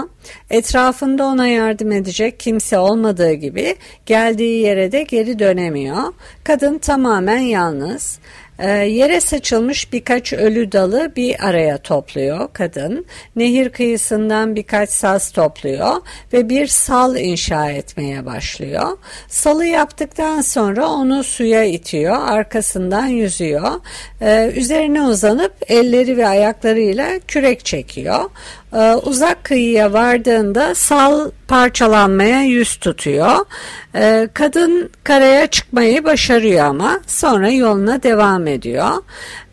Etrafında 0.50 1.24
ona 1.24 1.46
yardım 1.46 1.92
edecek 1.92 2.40
kimse 2.40 2.78
olmadığı 2.78 3.32
gibi 3.32 3.76
geldiği 4.06 4.62
yere 4.62 4.92
de 4.92 5.02
geri 5.02 5.38
dönemiyor. 5.38 6.12
Kadın 6.44 6.78
tamamen 6.78 7.38
yalnız. 7.38 8.18
E, 8.60 8.68
yere 8.70 9.20
saçılmış 9.20 9.92
birkaç 9.92 10.32
ölü 10.32 10.72
dalı 10.72 11.12
bir 11.16 11.48
araya 11.48 11.78
topluyor 11.78 12.48
kadın. 12.52 13.06
Nehir 13.36 13.68
kıyısından 13.68 14.56
birkaç 14.56 14.90
saz 14.90 15.30
topluyor 15.30 15.96
ve 16.32 16.48
bir 16.48 16.66
sal 16.66 17.16
inşa 17.16 17.70
etmeye 17.70 18.26
başlıyor. 18.26 18.98
Salı 19.28 19.66
yaptıktan 19.66 20.40
sonra 20.40 20.88
onu 20.88 21.24
suya 21.24 21.64
itiyor, 21.64 22.16
arkasından 22.28 23.06
yüzüyor. 23.06 23.80
E, 24.20 24.52
üzerine 24.56 25.02
uzanıp 25.02 25.52
elleri 25.68 26.16
ve 26.16 26.28
ayaklarıyla 26.28 27.18
kürek 27.28 27.64
çekiyor. 27.64 28.30
Ee, 28.74 28.94
uzak 28.94 29.44
kıyıya 29.44 29.92
vardığında 29.92 30.74
sal 30.74 31.30
parçalanmaya 31.48 32.42
yüz 32.42 32.76
tutuyor. 32.76 33.36
Ee, 33.94 34.28
kadın 34.34 34.90
karaya 35.04 35.46
çıkmayı 35.46 36.04
başarıyor 36.04 36.64
ama 36.64 37.00
sonra 37.06 37.50
yoluna 37.50 38.02
devam 38.02 38.46
ediyor. 38.46 38.90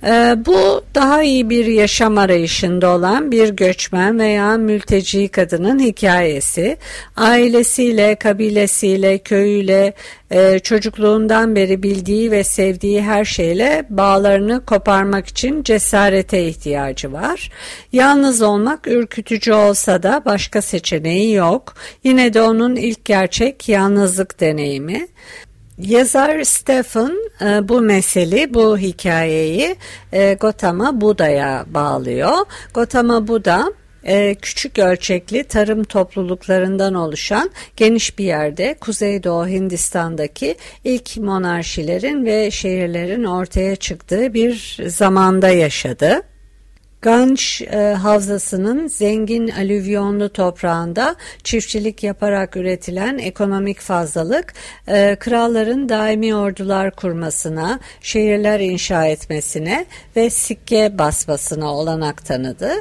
Ee, 0.07 0.35
bu 0.45 0.81
daha 0.95 1.23
iyi 1.23 1.49
bir 1.49 1.65
yaşam 1.65 2.17
arayışında 2.17 2.89
olan 2.89 3.31
bir 3.31 3.49
göçmen 3.49 4.19
veya 4.19 4.57
mülteci 4.57 5.27
kadının 5.27 5.79
hikayesi. 5.79 6.77
Ailesiyle, 7.15 8.15
kabilesiyle, 8.15 9.17
köyüyle, 9.17 9.93
e, 10.31 10.59
çocukluğundan 10.59 11.55
beri 11.55 11.83
bildiği 11.83 12.31
ve 12.31 12.43
sevdiği 12.43 13.01
her 13.01 13.25
şeyle 13.25 13.85
bağlarını 13.89 14.65
koparmak 14.65 15.27
için 15.27 15.63
cesarete 15.63 16.47
ihtiyacı 16.47 17.13
var. 17.13 17.51
Yalnız 17.93 18.41
olmak 18.41 18.87
ürkütücü 18.87 19.53
olsa 19.53 20.03
da 20.03 20.21
başka 20.25 20.61
seçeneği 20.61 21.33
yok. 21.33 21.73
Yine 22.03 22.33
de 22.33 22.41
onun 22.41 22.75
ilk 22.75 23.05
gerçek 23.05 23.69
yalnızlık 23.69 24.39
deneyimi. 24.39 25.07
Yazar 25.77 26.43
Stephen 26.43 27.31
e, 27.41 27.67
bu 27.69 27.81
mesele, 27.81 28.53
bu 28.53 28.77
hikayeyi 28.77 29.75
e, 30.13 30.33
Gotama 30.33 31.01
Buda'ya 31.01 31.65
bağlıyor. 31.67 32.37
Gotama 32.73 33.27
Buda 33.27 33.73
e, 34.03 34.35
küçük 34.35 34.79
ölçekli 34.79 35.43
tarım 35.43 35.83
topluluklarından 35.83 36.93
oluşan 36.93 37.51
geniş 37.75 38.19
bir 38.19 38.25
yerde 38.25 38.75
Kuzeydoğu 38.81 39.47
Hindistan'daki 39.47 40.55
ilk 40.83 41.17
monarşilerin 41.17 42.25
ve 42.25 42.51
şehirlerin 42.51 43.23
ortaya 43.23 43.75
çıktığı 43.75 44.33
bir 44.33 44.77
zamanda 44.87 45.49
yaşadı. 45.49 46.21
Ganj 47.07 47.61
e, 47.61 47.77
havzasının 47.77 48.87
zengin 48.87 49.47
alüvyonlu 49.47 50.33
toprağında 50.33 51.15
çiftçilik 51.43 52.03
yaparak 52.03 52.55
üretilen 52.55 53.17
ekonomik 53.17 53.79
fazlalık 53.79 54.53
e, 54.87 55.15
kralların 55.19 55.89
daimi 55.89 56.35
ordular 56.35 56.95
kurmasına, 56.95 57.79
şehirler 58.01 58.59
inşa 58.59 59.05
etmesine 59.05 59.85
ve 60.15 60.29
sikke 60.29 60.97
basmasına 60.97 61.73
olanak 61.73 62.25
tanıdı. 62.25 62.71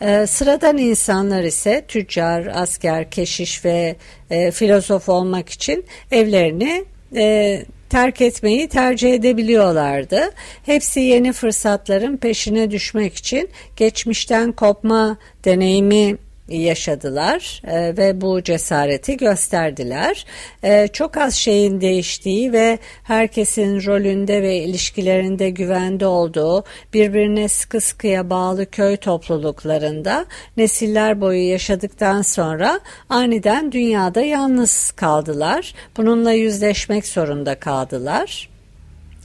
E, 0.00 0.26
sıradan 0.26 0.78
insanlar 0.78 1.42
ise 1.42 1.84
tüccar, 1.88 2.46
asker, 2.54 3.10
keşiş 3.10 3.64
ve 3.64 3.96
e, 4.30 4.50
filozof 4.50 5.08
olmak 5.08 5.48
için 5.48 5.84
evlerini 6.10 6.84
e, 7.14 7.64
terk 7.92 8.20
etmeyi 8.20 8.68
tercih 8.68 9.14
edebiliyorlardı. 9.14 10.30
Hepsi 10.66 11.00
yeni 11.00 11.32
fırsatların 11.32 12.16
peşine 12.16 12.70
düşmek 12.70 13.14
için 13.14 13.50
geçmişten 13.76 14.52
kopma 14.52 15.16
deneyimi 15.44 16.16
yaşadılar 16.56 17.62
e, 17.66 17.96
ve 17.96 18.20
bu 18.20 18.42
cesareti 18.42 19.16
gösterdiler. 19.16 20.26
E, 20.62 20.88
çok 20.88 21.16
az 21.16 21.34
şeyin 21.34 21.80
değiştiği 21.80 22.52
ve 22.52 22.78
herkesin 23.02 23.86
rolünde 23.86 24.42
ve 24.42 24.56
ilişkilerinde 24.56 25.50
güvende 25.50 26.06
olduğu 26.06 26.64
birbirine 26.94 27.48
sıkı 27.48 27.80
sıkıya 27.80 28.30
bağlı 28.30 28.70
köy 28.70 28.96
topluluklarında 28.96 30.26
nesiller 30.56 31.20
boyu 31.20 31.48
yaşadıktan 31.48 32.22
sonra 32.22 32.80
aniden 33.08 33.72
dünyada 33.72 34.20
yalnız 34.20 34.90
kaldılar. 34.90 35.74
Bununla 35.96 36.32
yüzleşmek 36.32 37.06
zorunda 37.06 37.54
kaldılar. 37.54 38.51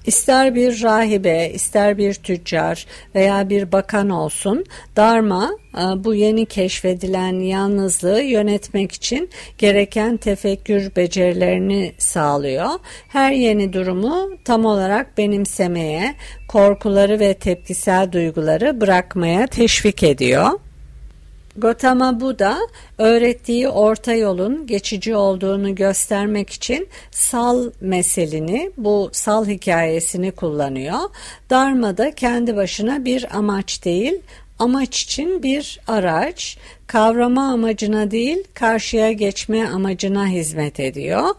İster 0.08 0.56
bir 0.56 0.84
rahibe, 0.84 1.50
ister 1.54 1.98
bir 1.98 2.14
tüccar 2.14 2.86
veya 3.16 3.50
bir 3.50 3.72
bakan 3.72 4.10
olsun, 4.10 4.66
Dharma 4.96 5.52
e, 5.78 6.04
bu 6.04 6.16
yeni 6.16 6.46
keşfedilen 6.46 7.40
yalnızlığı 7.40 8.22
yönetmek 8.22 8.92
için 8.92 9.30
gereken 9.58 10.18
tefekkür 10.18 10.96
becerilerini 10.96 11.94
sağlıyor. 11.98 12.70
Her 13.08 13.32
yeni 13.32 13.74
durumu 13.74 14.30
tam 14.46 14.66
olarak 14.66 15.18
benimsemeye, 15.18 16.16
korkuları 16.48 17.20
ve 17.20 17.34
tepkisel 17.34 18.12
duyguları 18.12 18.82
bırakmaya 18.82 19.48
teşvik 19.48 20.04
ediyor. 20.04 20.50
Gautama 21.58 22.20
Buddha 22.20 22.58
öğrettiği 22.98 23.70
orta 23.70 24.14
yolun 24.14 24.68
geçici 24.68 25.16
olduğunu 25.16 25.76
göstermek 25.76 26.50
için 26.50 26.88
sal 27.12 27.72
meselini, 27.82 28.72
bu 28.78 29.10
sal 29.12 29.48
hikayesini 29.48 30.32
kullanıyor. 30.32 31.00
Dharma 31.50 31.98
da 31.98 32.12
kendi 32.16 32.56
başına 32.56 33.06
bir 33.06 33.38
amaç 33.38 33.86
değil, 33.86 34.22
amaç 34.60 35.04
için 35.04 35.44
bir 35.44 35.80
araç, 35.88 36.58
kavrama 36.88 37.52
amacına 37.52 38.12
değil 38.12 38.44
karşıya 38.54 39.12
geçme 39.12 39.68
amacına 39.68 40.28
hizmet 40.28 40.80
ediyor. 40.80 41.30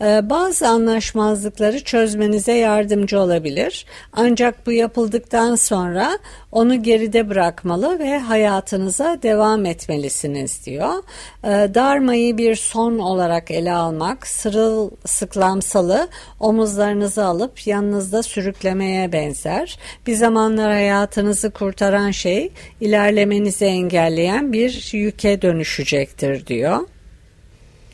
Ee, 0.00 0.30
bazı 0.30 0.68
anlaşmazlıkları 0.68 1.84
çözmenize 1.84 2.52
yardımcı 2.52 3.20
olabilir. 3.20 3.86
Ancak 4.12 4.66
bu 4.66 4.72
yapıldıktan 4.72 5.54
sonra 5.54 6.18
onu 6.52 6.82
geride 6.82 7.28
bırakmalı 7.28 7.98
ve 7.98 8.18
hayatınıza 8.18 9.18
devam 9.22 9.66
etmelisiniz 9.66 10.66
diyor. 10.66 10.92
Ee, 11.44 11.48
darmayı 11.74 12.38
bir 12.38 12.54
son 12.54 12.98
olarak 12.98 13.50
ele 13.50 13.72
almak, 13.72 14.26
sırıl 14.26 14.90
sıklamsalı 15.06 16.08
omuzlarınızı 16.40 17.24
alıp 17.24 17.66
yanınızda 17.66 18.22
sürüklemeye 18.22 19.12
benzer. 19.12 19.78
Bir 20.06 20.14
zamanlar 20.14 20.72
hayatınızı 20.72 21.50
kurtaran 21.50 22.10
şey 22.10 22.52
ilerlemenizi 22.80 23.64
engelleyen 23.64 24.52
bir 24.52 24.70
yüke 24.96 25.42
dönüşecektir 25.42 26.46
diyor. 26.46 26.80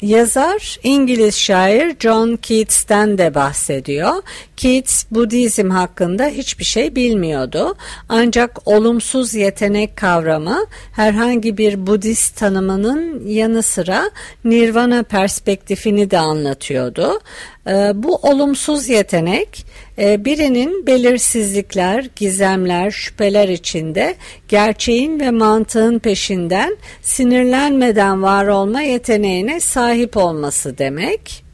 Yazar 0.02 0.78
İngiliz 0.82 1.36
şair 1.36 1.96
John 2.00 2.36
Keats'ten 2.36 3.18
de 3.18 3.34
bahsediyor. 3.34 4.22
Keats 4.56 5.04
Budizm 5.10 5.70
hakkında 5.70 6.26
hiçbir 6.26 6.64
şey 6.64 6.94
bilmiyordu. 6.94 7.74
Ancak 8.08 8.68
olumsuz 8.68 9.34
yetenek 9.34 9.96
kavramı 9.96 10.66
herhangi 10.92 11.58
bir 11.58 11.86
Budist 11.86 12.36
tanımının 12.36 13.26
yanı 13.26 13.62
sıra 13.62 14.10
Nirvana 14.44 15.02
perspektifini 15.02 16.10
de 16.10 16.18
anlatıyordu. 16.18 17.20
Ee, 17.66 17.92
bu 17.94 18.16
olumsuz 18.16 18.88
yetenek 18.88 19.66
birinin 20.00 20.86
belirsizlikler, 20.86 22.06
gizemler, 22.16 22.90
şüpheler 22.90 23.48
içinde 23.48 24.14
gerçeğin 24.48 25.20
ve 25.20 25.30
mantığın 25.30 25.98
peşinden 25.98 26.76
sinirlenmeden 27.02 28.22
var 28.22 28.46
olma 28.46 28.82
yeteneğine 28.82 29.60
sahip 29.60 30.16
olması 30.16 30.78
demek. 30.78 31.44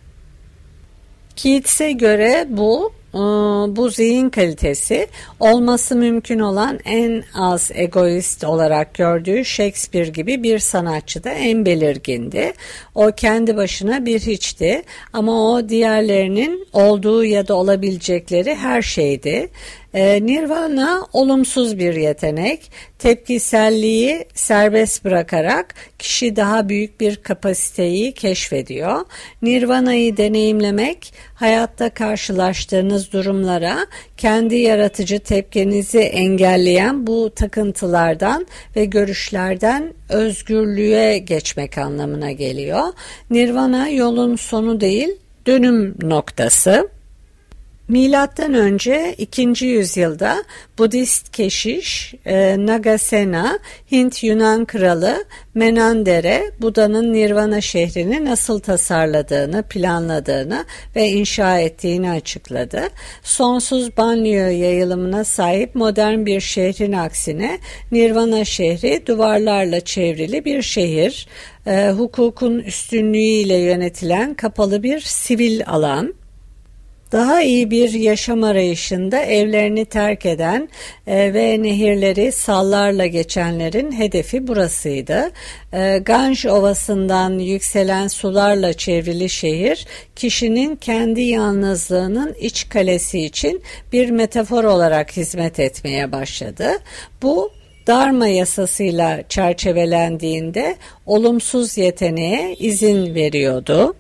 Keats'e 1.36 1.92
göre 1.92 2.46
bu 2.48 2.92
ee, 2.92 3.05
bu 3.76 3.90
zihin 3.90 4.30
kalitesi 4.30 5.08
olması 5.40 5.96
mümkün 5.96 6.38
olan 6.38 6.78
en 6.84 7.24
az 7.34 7.70
egoist 7.74 8.44
olarak 8.44 8.94
gördüğü 8.94 9.44
Shakespeare 9.44 10.08
gibi 10.08 10.42
bir 10.42 10.58
sanatçıda 10.58 11.30
en 11.30 11.66
belirgindi. 11.66 12.52
O 12.94 13.10
kendi 13.16 13.56
başına 13.56 14.06
bir 14.06 14.20
hiçti 14.20 14.82
ama 15.12 15.52
o 15.52 15.68
diğerlerinin 15.68 16.66
olduğu 16.72 17.24
ya 17.24 17.48
da 17.48 17.54
olabilecekleri 17.54 18.54
her 18.54 18.82
şeydi. 18.82 19.50
Ee, 19.96 20.26
nirvana 20.26 21.06
olumsuz 21.12 21.78
bir 21.78 21.94
yetenek. 21.94 22.70
Tepkiselliği 22.98 24.24
serbest 24.34 25.04
bırakarak 25.04 25.74
kişi 25.98 26.36
daha 26.36 26.68
büyük 26.68 27.00
bir 27.00 27.16
kapasiteyi 27.16 28.12
keşfediyor. 28.12 29.00
Nirvana'yı 29.42 30.16
deneyimlemek 30.16 31.14
hayatta 31.34 31.90
karşılaştığınız 31.90 33.12
durumlara 33.12 33.86
kendi 34.16 34.56
yaratıcı 34.56 35.18
tepkinizi 35.18 35.98
engelleyen 35.98 37.06
bu 37.06 37.30
takıntılardan 37.34 38.46
ve 38.76 38.84
görüşlerden 38.84 39.94
özgürlüğe 40.08 41.18
geçmek 41.18 41.78
anlamına 41.78 42.30
geliyor. 42.32 42.84
Nirvana 43.30 43.88
yolun 43.88 44.36
sonu 44.36 44.80
değil, 44.80 45.08
dönüm 45.46 45.94
noktası. 46.02 46.95
Milattan 47.88 48.54
önce 48.54 49.14
2. 49.18 49.64
yüzyılda 49.64 50.44
Budist 50.78 51.32
keşiş 51.32 52.14
e, 52.26 52.66
Nagasena, 52.66 53.58
Hint 53.92 54.24
Yunan 54.24 54.64
kralı 54.64 55.24
Menandere, 55.54 56.50
Buda'nın 56.60 57.12
Nirvana 57.12 57.60
şehrini 57.60 58.24
nasıl 58.24 58.60
tasarladığını, 58.60 59.62
planladığını 59.62 60.64
ve 60.96 61.08
inşa 61.08 61.58
ettiğini 61.58 62.10
açıkladı. 62.10 62.82
Sonsuz 63.22 63.96
banyo 63.96 64.48
yayılımına 64.48 65.24
sahip 65.24 65.74
modern 65.74 66.26
bir 66.26 66.40
şehrin 66.40 66.92
aksine 66.92 67.58
Nirvana 67.92 68.44
şehri 68.44 69.06
duvarlarla 69.06 69.80
çevrili 69.80 70.44
bir 70.44 70.62
şehir, 70.62 71.28
e, 71.66 71.90
hukukun 71.90 72.58
üstünlüğüyle 72.58 73.56
yönetilen 73.56 74.34
kapalı 74.34 74.82
bir 74.82 75.00
sivil 75.00 75.66
alan. 75.66 76.14
Daha 77.12 77.42
iyi 77.42 77.70
bir 77.70 77.92
yaşam 77.92 78.44
arayışında 78.44 79.20
evlerini 79.20 79.84
terk 79.84 80.26
eden 80.26 80.68
e, 81.06 81.34
ve 81.34 81.62
nehirleri 81.62 82.32
sallarla 82.32 83.06
geçenlerin 83.06 83.92
hedefi 83.92 84.46
burasıydı. 84.46 85.30
E, 85.72 85.98
Ganj 85.98 86.46
Ovası'ndan 86.46 87.38
yükselen 87.38 88.08
sularla 88.08 88.72
çevrili 88.72 89.28
şehir, 89.28 89.86
kişinin 90.16 90.76
kendi 90.76 91.20
yalnızlığının 91.20 92.34
iç 92.40 92.68
kalesi 92.68 93.20
için 93.20 93.62
bir 93.92 94.10
metafor 94.10 94.64
olarak 94.64 95.16
hizmet 95.16 95.60
etmeye 95.60 96.12
başladı. 96.12 96.68
Bu 97.22 97.50
Dharma 97.86 98.28
yasasıyla 98.28 99.22
çerçevelendiğinde 99.28 100.76
olumsuz 101.06 101.78
yeteneğe 101.78 102.54
izin 102.54 103.14
veriyordu. 103.14 103.94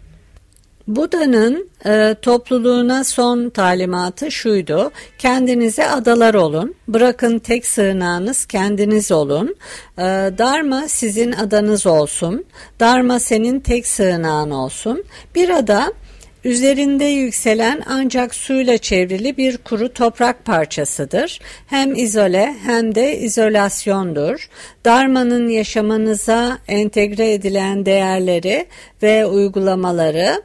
Buda'nın 0.86 1.68
e, 1.86 2.14
topluluğuna 2.22 3.04
son 3.04 3.50
talimatı 3.50 4.30
şuydu. 4.30 4.90
Kendinize 5.18 5.88
adalar 5.88 6.34
olun. 6.34 6.74
Bırakın 6.88 7.38
tek 7.38 7.66
sığınağınız 7.66 8.46
kendiniz 8.46 9.12
olun. 9.12 9.56
E, 9.98 10.02
Dharma 10.38 10.88
sizin 10.88 11.32
adanız 11.32 11.86
olsun. 11.86 12.44
Dharma 12.80 13.18
senin 13.18 13.60
tek 13.60 13.86
sığınağın 13.86 14.50
olsun. 14.50 15.04
Bir 15.34 15.50
ada 15.50 15.92
Üzerinde 16.44 17.04
yükselen 17.04 17.82
ancak 17.86 18.34
suyla 18.34 18.78
çevrili 18.78 19.36
bir 19.36 19.56
kuru 19.56 19.92
toprak 19.92 20.44
parçasıdır. 20.44 21.40
Hem 21.66 21.94
izole 21.94 22.54
hem 22.66 22.94
de 22.94 23.18
izolasyondur. 23.18 24.48
Dharma'nın 24.84 25.48
yaşamınıza 25.48 26.58
entegre 26.68 27.32
edilen 27.32 27.86
değerleri 27.86 28.66
ve 29.02 29.26
uygulamaları 29.26 30.42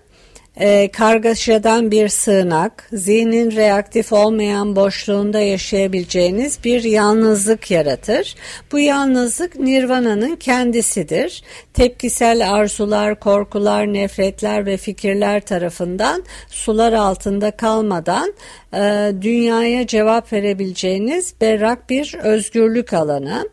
e, 0.57 0.91
kargaşadan 0.91 1.91
bir 1.91 2.09
sığınak, 2.09 2.89
zihnin 2.93 3.51
reaktif 3.51 4.13
olmayan 4.13 4.75
boşluğunda 4.75 5.39
yaşayabileceğiniz 5.39 6.63
bir 6.63 6.83
yalnızlık 6.83 7.71
yaratır. 7.71 8.35
Bu 8.71 8.79
yalnızlık 8.79 9.55
nirvananın 9.55 10.35
kendisidir. 10.35 11.43
Tepkisel 11.73 12.53
arzular, 12.53 13.19
korkular, 13.19 13.93
nefretler 13.93 14.65
ve 14.65 14.77
fikirler 14.77 15.41
tarafından 15.41 16.23
sular 16.47 16.93
altında 16.93 17.51
kalmadan 17.51 18.33
e, 18.73 19.11
dünyaya 19.21 19.87
cevap 19.87 20.33
verebileceğiniz 20.33 21.33
berrak 21.41 21.89
bir 21.89 22.17
özgürlük 22.23 22.93
alanı. 22.93 23.49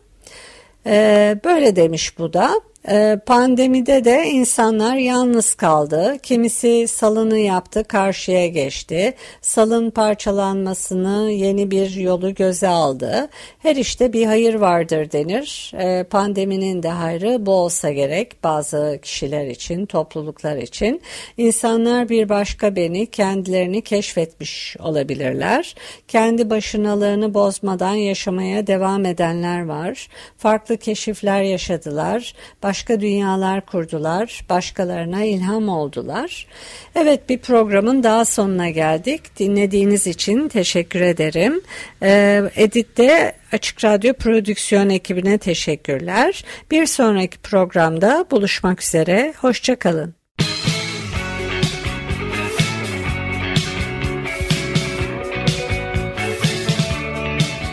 E, 0.85 1.35
böyle 1.45 1.75
demiş 1.75 2.17
bu 2.17 2.33
da. 2.33 2.51
Ee, 2.91 3.19
pandemide 3.25 4.05
de 4.05 4.29
insanlar 4.29 4.95
yalnız 4.95 5.55
kaldı. 5.55 6.17
Kimisi 6.23 6.87
salını 6.87 7.37
yaptı, 7.37 7.83
karşıya 7.83 8.47
geçti. 8.47 9.13
Salın 9.41 9.89
parçalanmasını, 9.89 11.31
yeni 11.31 11.71
bir 11.71 11.95
yolu 11.95 12.33
göze 12.33 12.67
aldı. 12.67 13.29
Her 13.59 13.75
işte 13.75 14.13
bir 14.13 14.25
hayır 14.25 14.53
vardır 14.53 15.11
denir. 15.11 15.71
Ee, 15.79 16.03
pandeminin 16.03 16.83
de 16.83 16.89
hayrı 16.89 17.45
bu 17.45 17.51
olsa 17.51 17.91
gerek 17.91 18.43
bazı 18.43 18.99
kişiler 19.01 19.47
için, 19.47 19.85
topluluklar 19.85 20.57
için. 20.57 21.01
İnsanlar 21.37 22.09
bir 22.09 22.29
başka 22.29 22.75
beni, 22.75 23.05
kendilerini 23.05 23.81
keşfetmiş 23.81 24.77
olabilirler. 24.79 25.75
Kendi 26.07 26.49
başınalığını 26.49 27.33
bozmadan 27.33 27.95
yaşamaya 27.95 28.67
devam 28.67 29.05
edenler 29.05 29.65
var. 29.65 30.07
Farklı 30.37 30.77
keşifler 30.77 31.41
yaşadılar. 31.41 32.33
Başka 32.63 32.78
başka 32.79 33.01
dünyalar 33.01 33.65
kurdular, 33.65 34.41
başkalarına 34.49 35.23
ilham 35.23 35.69
oldular. 35.69 36.47
Evet 36.95 37.29
bir 37.29 37.37
programın 37.37 38.03
daha 38.03 38.25
sonuna 38.25 38.69
geldik. 38.69 39.39
Dinlediğiniz 39.39 40.07
için 40.07 40.47
teşekkür 40.47 41.01
ederim. 41.01 41.61
Ee, 42.03 42.41
Edit'te 42.55 43.33
Açık 43.51 43.83
Radyo 43.83 44.13
Prodüksiyon 44.13 44.89
ekibine 44.89 45.37
teşekkürler. 45.37 46.43
Bir 46.71 46.85
sonraki 46.85 47.37
programda 47.37 48.25
buluşmak 48.31 48.81
üzere. 48.81 49.33
Hoşçakalın. 49.37 50.13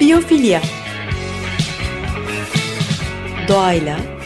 Biyofilya 0.01 0.61
Doğayla 3.49 4.16